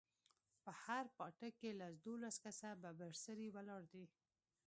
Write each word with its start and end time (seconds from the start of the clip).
په 0.63 0.71
هر 0.83 1.05
پاټک 1.17 1.53
کښې 1.59 1.71
لس 1.79 1.93
دولس 2.05 2.35
کسه 2.45 2.69
ببر 2.83 3.11
سري 3.23 3.47
ولاړ 3.55 3.81
دي. 3.93 4.05